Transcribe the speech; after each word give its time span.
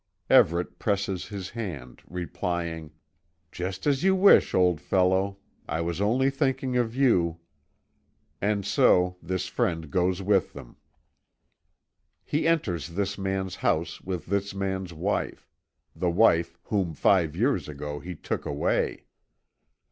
Everet 0.31 0.79
presses 0.79 1.27
his 1.27 1.51
hand, 1.51 2.01
replying: 2.09 2.91
"Just 3.51 3.85
as 3.85 4.01
you 4.01 4.15
wish, 4.15 4.55
old 4.55 4.81
fellow 4.81 5.37
I 5.69 5.81
was 5.81 6.01
only 6.01 6.31
thinking 6.31 6.75
of 6.75 6.95
you." 6.95 7.39
And 8.41 8.65
so 8.65 9.17
this 9.21 9.45
friend 9.47 9.91
goes 9.91 10.19
with 10.23 10.53
them. 10.53 10.77
He 12.25 12.47
enters 12.47 12.87
this 12.87 13.15
man's 13.19 13.57
house 13.57 14.01
with 14.01 14.25
this 14.25 14.55
man's 14.55 14.91
wife 14.91 15.47
the 15.95 16.09
wife 16.09 16.57
whom 16.63 16.95
five 16.95 17.35
years 17.35 17.69
ago 17.69 17.99
he 17.99 18.15
took 18.15 18.43
away. 18.43 19.05